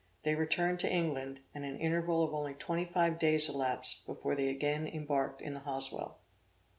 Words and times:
They 0.23 0.33
returned 0.33 0.79
to 0.79 0.91
England, 0.91 1.41
and 1.53 1.63
an 1.63 1.77
interval 1.77 2.23
of 2.23 2.33
only 2.33 2.55
twenty 2.55 2.85
five 2.85 3.19
days 3.19 3.47
elapsed, 3.47 4.07
before 4.07 4.33
they 4.33 4.49
again 4.49 4.87
embarked 4.87 5.43
in 5.43 5.53
the 5.53 5.59
Halsewell. 5.59 6.17